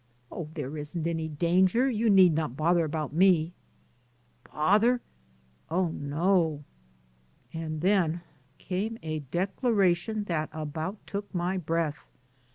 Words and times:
"Oh, 0.31 0.49
there 0.55 0.79
isn't 0.79 1.05
any 1.05 1.27
danger; 1.27 1.87
you 1.87 2.09
need 2.09 2.33
not 2.33 2.57
bother 2.57 2.85
about 2.85 3.13
me." 3.13 3.53
"Bother? 4.51 4.99
Oh, 5.69 5.89
no." 5.89 6.63
And 7.53 7.81
then 7.81 8.21
came 8.57 8.97
a 9.03 9.19
declaration 9.19 10.23
that 10.23 10.49
about 10.53 11.05
took 11.05 11.31
my 11.35 11.55
breath. 11.55 11.99